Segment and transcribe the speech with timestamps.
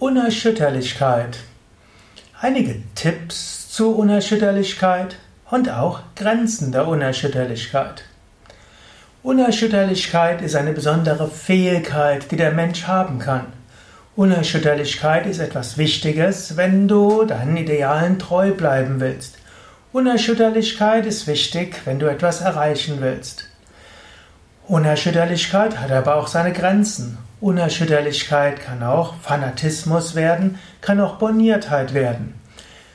[0.00, 1.40] Unerschütterlichkeit.
[2.40, 5.16] Einige Tipps zur Unerschütterlichkeit
[5.50, 8.04] und auch Grenzen der Unerschütterlichkeit.
[9.22, 13.48] Unerschütterlichkeit ist eine besondere Fähigkeit, die der Mensch haben kann.
[14.16, 19.36] Unerschütterlichkeit ist etwas Wichtiges, wenn du deinen Idealen treu bleiben willst.
[19.92, 23.50] Unerschütterlichkeit ist wichtig, wenn du etwas erreichen willst.
[24.66, 27.18] Unerschütterlichkeit hat aber auch seine Grenzen.
[27.40, 32.34] Unerschütterlichkeit kann auch Fanatismus werden, kann auch Borniertheit werden.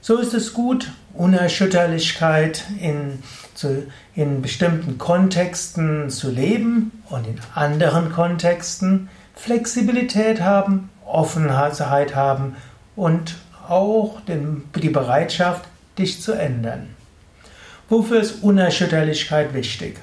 [0.00, 3.22] So ist es gut, Unerschütterlichkeit in,
[3.54, 12.56] zu, in bestimmten Kontexten zu leben und in anderen Kontexten Flexibilität haben, Offenheit haben
[12.94, 13.36] und
[13.68, 15.64] auch den, die Bereitschaft,
[15.98, 16.94] dich zu ändern.
[17.88, 19.98] Wofür ist Unerschütterlichkeit wichtig?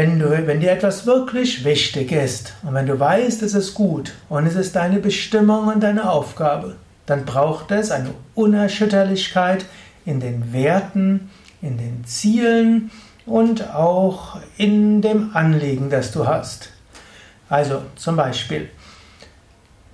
[0.00, 4.14] Wenn, du, wenn dir etwas wirklich wichtig ist und wenn du weißt, es ist gut
[4.30, 9.66] und es ist deine Bestimmung und deine Aufgabe, dann braucht es eine Unerschütterlichkeit
[10.06, 11.28] in den Werten,
[11.60, 12.90] in den Zielen
[13.26, 16.70] und auch in dem Anliegen, das du hast.
[17.50, 18.70] Also zum Beispiel,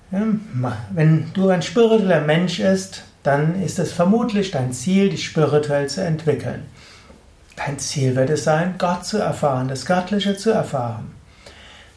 [0.09, 6.01] wenn du ein spiritueller Mensch bist, dann ist es vermutlich dein Ziel, dich spirituell zu
[6.01, 6.63] entwickeln.
[7.57, 11.11] Dein Ziel wird es sein, Gott zu erfahren, das Göttliche zu erfahren.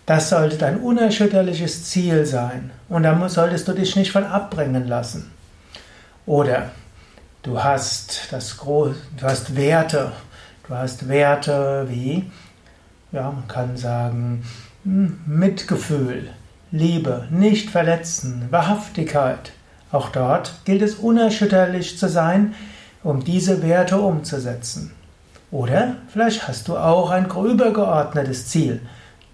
[0.06, 5.30] Das sollte dein unerschütterliches Ziel sein und da solltest du dich nicht von abbringen lassen.
[6.26, 6.70] Oder
[7.42, 10.12] du hast das Groß, du hast Werte,
[10.66, 12.30] du hast Werte wie,
[13.12, 14.42] ja, man kann sagen,
[14.84, 16.30] hm, Mitgefühl,
[16.72, 19.52] Liebe, nicht verletzen, Wahrhaftigkeit.
[19.92, 22.54] Auch dort gilt es unerschütterlich zu sein,
[23.02, 24.92] um diese Werte umzusetzen.
[25.50, 28.80] Oder vielleicht hast du auch ein übergeordnetes Ziel.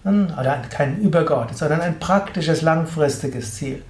[0.03, 3.83] Oder kein übergeordnetes, sondern ein praktisches, langfristiges Ziel.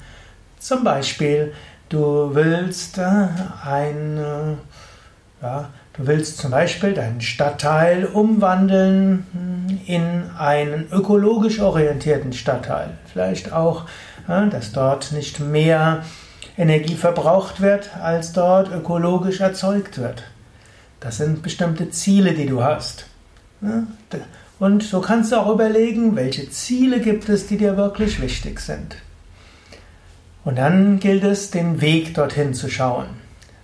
[0.59, 1.53] Zum Beispiel,
[1.89, 3.27] du willst äh,
[3.63, 12.33] ein, äh, ja, du willst zum Beispiel deinen Stadtteil umwandeln hm, in einen ökologisch orientierten
[12.33, 12.89] Stadtteil.
[13.11, 13.85] Vielleicht auch,
[14.27, 16.03] dass dort nicht mehr
[16.57, 20.23] Energie verbraucht wird, als dort ökologisch erzeugt wird.
[20.99, 23.05] Das sind bestimmte Ziele, die du hast.
[24.59, 28.95] Und so kannst du auch überlegen, welche Ziele gibt es, die dir wirklich wichtig sind.
[30.43, 33.07] Und dann gilt es, den Weg dorthin zu schauen.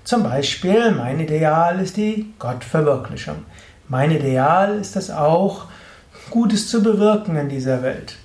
[0.03, 3.45] Zum Beispiel, mein Ideal ist die Gottverwirklichung.
[3.87, 5.65] Mein Ideal ist es auch,
[6.29, 8.15] Gutes zu bewirken in dieser Welt.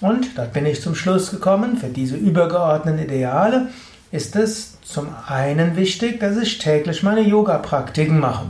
[0.00, 3.68] Und dort bin ich zum Schluss gekommen, für diese übergeordneten Ideale
[4.10, 8.46] ist es zum einen wichtig, dass ich täglich meine Yoga-Praktiken mache.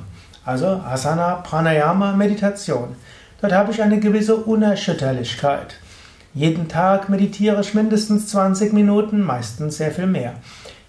[0.49, 2.97] Also Asana, Pranayama, Meditation.
[3.43, 5.75] Dort habe ich eine gewisse Unerschütterlichkeit.
[6.33, 10.37] Jeden Tag meditiere ich mindestens 20 Minuten, meistens sehr viel mehr.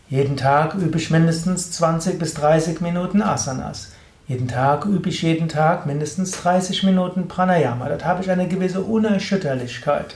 [0.08, 3.92] Jeden Tag übe ich mindestens 20 bis 30 Minuten Asanas.
[4.30, 7.90] Jeden Tag übe ich jeden Tag mindestens 30 Minuten Pranayama.
[7.90, 10.16] Dort habe ich eine gewisse Unerschütterlichkeit.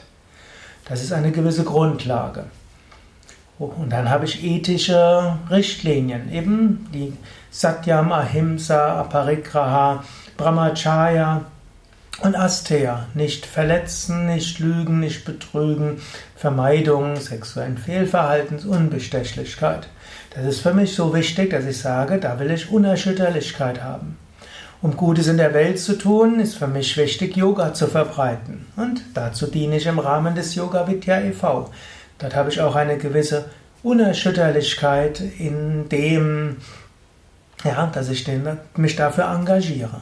[0.85, 2.45] Das ist eine gewisse Grundlage.
[3.59, 7.13] Und dann habe ich ethische Richtlinien, eben die
[7.51, 10.03] Satyam, Ahimsa, Aparigraha,
[10.37, 11.45] Brahmacharya
[12.21, 13.05] und Asteya.
[13.13, 16.01] Nicht verletzen, nicht lügen, nicht betrügen,
[16.35, 19.87] Vermeidung sexuellen Fehlverhaltens, Unbestechlichkeit.
[20.35, 24.17] Das ist für mich so wichtig, dass ich sage, da will ich Unerschütterlichkeit haben.
[24.81, 28.65] Um Gutes in der Welt zu tun, ist für mich wichtig, Yoga zu verbreiten.
[28.75, 31.69] Und dazu diene ich im Rahmen des Yoga Vidya e.V.
[32.17, 33.45] Dort habe ich auch eine gewisse
[33.83, 36.57] Unerschütterlichkeit in dem,
[37.63, 38.47] ja, dass ich den,
[38.77, 40.01] mich dafür engagiere.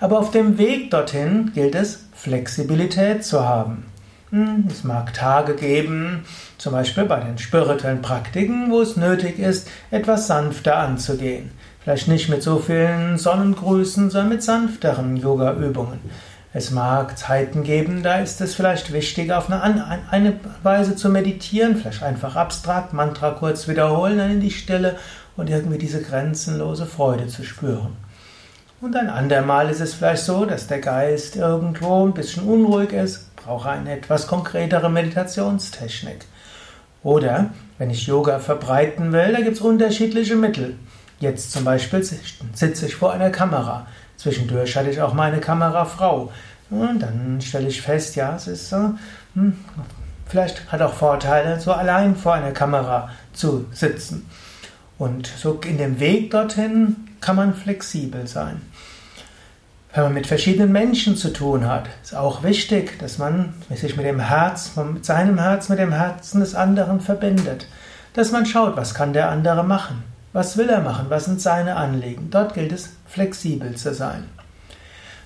[0.00, 3.84] Aber auf dem Weg dorthin gilt es, Flexibilität zu haben.
[4.30, 6.24] Hm, es mag Tage geben,
[6.56, 11.50] zum Beispiel bei den spirituellen Praktiken, wo es nötig ist, etwas sanfter anzugehen.
[11.82, 15.98] Vielleicht nicht mit so vielen Sonnengrüßen, sondern mit sanfteren Yoga-Übungen.
[16.52, 21.76] Es mag Zeiten geben, da ist es vielleicht wichtig, auf eine, eine Weise zu meditieren,
[21.76, 24.98] vielleicht einfach abstrakt, Mantra kurz wiederholen, dann in die Stille
[25.36, 27.96] und irgendwie diese grenzenlose Freude zu spüren.
[28.80, 33.36] Und ein andermal ist es vielleicht so, dass der Geist irgendwo ein bisschen unruhig ist,
[33.36, 36.24] brauche eine etwas konkretere Meditationstechnik.
[37.04, 40.76] Oder wenn ich Yoga verbreiten will, da gibt es unterschiedliche Mittel.
[41.20, 42.02] Jetzt zum Beispiel
[42.54, 43.86] sitze ich vor einer Kamera.
[44.16, 46.30] Zwischendurch hatte ich auch meine Kamerafrau.
[46.70, 48.94] Und dann stelle ich fest, ja, es ist so,
[49.34, 49.56] hm,
[50.26, 54.26] vielleicht hat auch Vorteile, so allein vor einer Kamera zu sitzen.
[54.98, 58.62] Und so in dem Weg dorthin kann man flexibel sein.
[59.92, 64.06] Wenn man mit verschiedenen Menschen zu tun hat, ist auch wichtig, dass man sich mit
[64.06, 67.66] dem Herz, mit seinem Herz, mit dem Herzen des anderen verbindet.
[68.12, 70.04] Dass man schaut, was kann der andere machen?
[70.32, 71.06] Was will er machen?
[71.08, 72.30] Was sind seine Anliegen?
[72.30, 74.24] Dort gilt es, flexibel zu sein.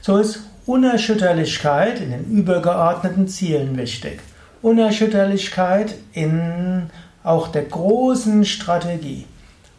[0.00, 4.20] So ist Unerschütterlichkeit in den übergeordneten Zielen wichtig.
[4.62, 6.88] Unerschütterlichkeit in
[7.22, 9.26] auch der großen Strategie.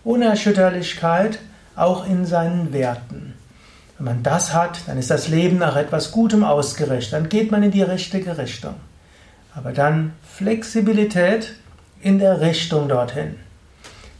[0.04, 1.40] Unerschütterlichkeit
[1.76, 3.34] auch in seinen Werten.
[3.98, 7.64] Wenn man das hat, dann ist das Leben nach etwas Gutem ausgerichtet, dann geht man
[7.64, 8.76] in die richtige Richtung.
[9.56, 11.56] Aber dann Flexibilität
[12.02, 13.38] in der Richtung dorthin.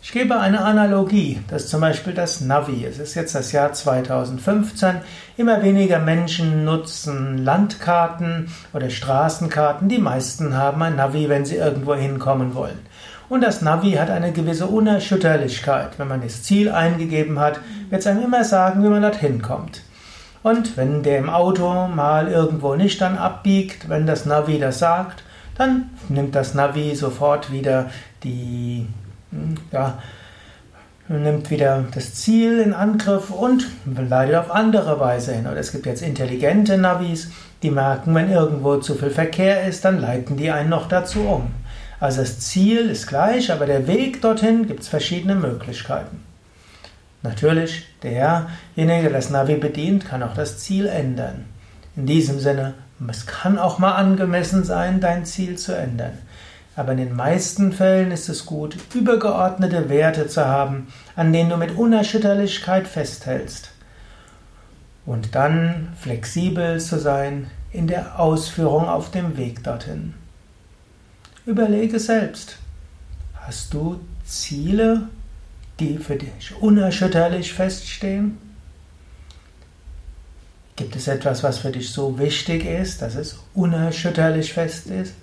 [0.06, 2.86] Ich gebe eine Analogie, das ist zum Beispiel das Navi.
[2.86, 4.98] Es ist jetzt das Jahr 2015.
[5.36, 9.90] Immer weniger Menschen nutzen Landkarten oder Straßenkarten.
[9.90, 12.78] Die meisten haben ein Navi, wenn sie irgendwo hinkommen wollen.
[13.30, 15.98] Und das Navi hat eine gewisse Unerschütterlichkeit.
[15.98, 17.60] Wenn man das Ziel eingegeben hat,
[17.90, 19.82] wird es einem immer sagen, wie man dorthin kommt.
[20.44, 25.24] Und wenn der im Auto mal irgendwo nicht dann abbiegt, wenn das Navi das sagt,
[25.58, 27.90] dann nimmt das Navi sofort wieder
[28.24, 28.86] die
[29.72, 30.00] ja,
[31.08, 35.48] nimmt wieder das Ziel in Angriff und leitet auf andere Weise hin.
[35.48, 40.00] Oder es gibt jetzt intelligente Navis, die merken, wenn irgendwo zu viel Verkehr ist, dann
[40.00, 41.52] leiten die einen noch dazu um.
[42.00, 46.24] Also das Ziel ist gleich, aber der Weg dorthin gibt es verschiedene Möglichkeiten.
[47.24, 51.46] Natürlich, derjenige, der das Navi bedient, kann auch das Ziel ändern.
[51.96, 52.76] In diesem Sinne,
[53.10, 56.14] es kann auch mal angemessen sein, dein Ziel zu ändern.
[56.76, 61.58] Aber in den meisten Fällen ist es gut, übergeordnete Werte zu haben, an denen du
[61.58, 63.72] mit Unerschütterlichkeit festhältst.
[65.06, 70.14] Und dann flexibel zu sein in der Ausführung auf dem Weg dorthin.
[71.46, 72.58] Überlege selbst,
[73.36, 75.08] hast du Ziele,
[75.80, 78.38] die für dich unerschütterlich feststehen?
[80.76, 85.14] Gibt es etwas, was für dich so wichtig ist, dass es unerschütterlich fest ist?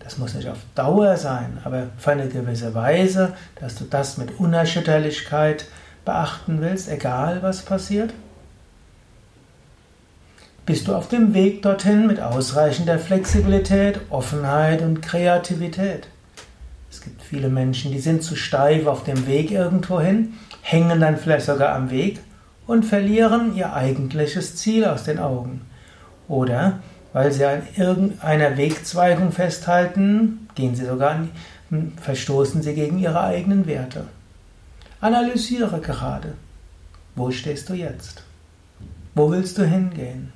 [0.00, 4.38] Das muss nicht auf Dauer sein, aber für eine gewisse Weise, dass du das mit
[4.38, 5.66] Unerschütterlichkeit
[6.04, 8.12] beachten willst, egal was passiert?
[10.66, 16.08] Bist du auf dem Weg dorthin mit ausreichender Flexibilität, Offenheit und Kreativität?
[16.90, 21.46] Es gibt viele Menschen, die sind zu steif auf dem Weg irgendwohin, hängen dann vielleicht
[21.46, 22.20] sogar am Weg
[22.66, 25.62] und verlieren ihr eigentliches Ziel aus den Augen.
[26.28, 26.78] Oder
[27.14, 31.20] weil sie an irgendeiner Wegzweigung festhalten, gehen sie sogar
[32.02, 34.04] verstoßen sie gegen ihre eigenen Werte.
[35.00, 36.34] Analysiere gerade.
[37.14, 38.24] Wo stehst du jetzt?
[39.14, 40.32] Wo willst du hingehen?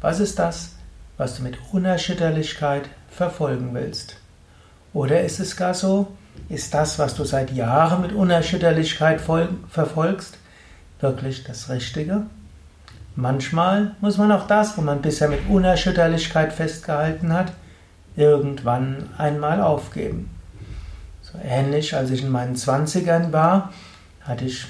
[0.00, 0.70] Was ist das,
[1.18, 4.16] was du mit Unerschütterlichkeit verfolgen willst?
[4.94, 6.16] Oder ist es gar so,
[6.48, 10.38] ist das, was du seit Jahren mit Unerschütterlichkeit verfolgst,
[11.00, 12.22] wirklich das Richtige?
[13.16, 17.52] Manchmal muss man auch das, wo man bisher mit Unerschütterlichkeit festgehalten hat,
[18.14, 20.30] irgendwann einmal aufgeben.
[21.22, 23.72] So ähnlich, als ich in meinen Zwanzigern war,
[24.20, 24.66] hatte ich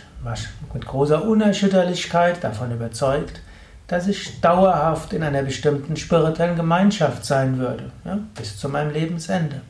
[0.72, 3.40] mit großer Unerschütterlichkeit davon überzeugt,
[3.88, 9.60] dass ich dauerhaft in einer bestimmten spirituellen Gemeinschaft sein würde, ja, bis zu meinem Lebensende.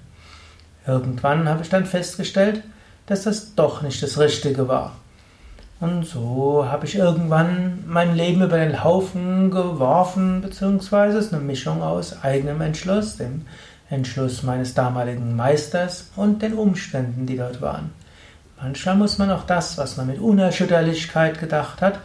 [0.87, 2.63] Irgendwann habe ich dann festgestellt,
[3.07, 4.97] dass das doch nicht das Richtige war.
[5.79, 11.43] Und so habe ich irgendwann mein Leben über den Haufen geworfen, beziehungsweise es ist eine
[11.43, 13.43] Mischung aus eigenem Entschluss, dem
[13.91, 17.91] Entschluss meines damaligen Meisters und den Umständen, die dort waren.
[18.61, 22.01] Manchmal muss man auch das, was man mit Unerschütterlichkeit gedacht hat,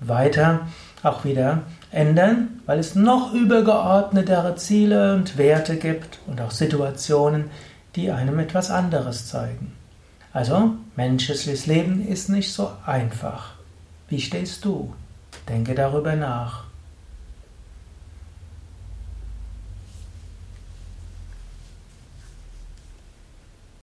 [0.00, 0.60] weiter
[1.02, 7.50] auch wieder ändern, weil es noch übergeordnetere Ziele und Werte gibt und auch Situationen,
[7.96, 9.72] die einem etwas anderes zeigen.
[10.34, 13.52] Also, menschliches Leben ist nicht so einfach.
[14.08, 14.92] Wie stehst du?
[15.48, 16.64] Denke darüber nach.